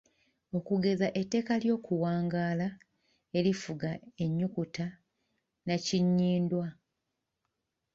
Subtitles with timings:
[0.57, 2.67] Okugeza etteeka ly’okuwangaala
[3.37, 3.89] erifuga
[4.23, 4.85] ennyukuta
[5.61, 6.67] nnakinnyindwa.